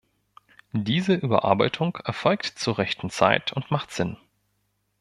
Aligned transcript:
Diese 0.73 1.13
Überarbeitung 1.13 1.95
erfolgt 2.05 2.47
zur 2.57 2.79
rechten 2.79 3.11
Zeit 3.11 3.53
und 3.53 3.69
macht 3.69 3.91
Sinn. 3.91 4.17